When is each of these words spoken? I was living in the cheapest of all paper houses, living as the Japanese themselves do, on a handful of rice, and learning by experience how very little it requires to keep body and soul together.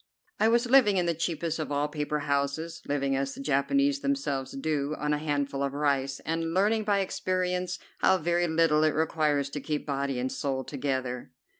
I 0.39 0.47
was 0.47 0.65
living 0.65 0.97
in 0.97 1.05
the 1.05 1.13
cheapest 1.13 1.59
of 1.59 1.71
all 1.71 1.87
paper 1.87 2.21
houses, 2.21 2.81
living 2.87 3.15
as 3.15 3.35
the 3.35 3.39
Japanese 3.39 3.99
themselves 3.99 4.51
do, 4.53 4.95
on 4.97 5.13
a 5.13 5.19
handful 5.19 5.61
of 5.61 5.73
rice, 5.75 6.19
and 6.21 6.55
learning 6.55 6.85
by 6.85 7.01
experience 7.01 7.77
how 7.99 8.17
very 8.17 8.47
little 8.47 8.83
it 8.83 8.95
requires 8.95 9.51
to 9.51 9.61
keep 9.61 9.85
body 9.85 10.17
and 10.17 10.31
soul 10.31 10.63
together. 10.63 11.33